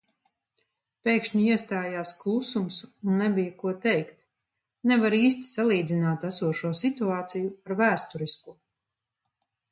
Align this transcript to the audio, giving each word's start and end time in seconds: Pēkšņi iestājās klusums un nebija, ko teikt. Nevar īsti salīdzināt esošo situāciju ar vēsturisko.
Pēkšņi 1.07 1.41
iestājās 1.55 2.13
klusums 2.21 2.77
un 2.85 3.19
nebija, 3.23 3.51
ko 3.63 3.73
teikt. 3.83 4.23
Nevar 4.91 5.15
īsti 5.17 5.45
salīdzināt 5.49 6.25
esošo 6.29 6.71
situāciju 6.79 7.51
ar 7.69 7.77
vēsturisko. 7.83 8.55